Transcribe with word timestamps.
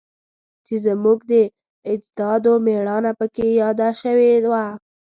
چې 0.65 0.75
زموږ 0.85 1.19
د 1.31 1.33
اجدادو 1.91 2.53
میړانه 2.65 3.11
پکې 3.19 3.45
یاده 3.61 3.89
شوی 4.01 4.31
وه 4.51 4.65